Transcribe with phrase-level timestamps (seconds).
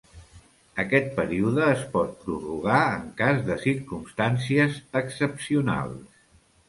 [0.83, 6.25] Aquest període es pot prorrogar en cas de circumstàncies excepcionals.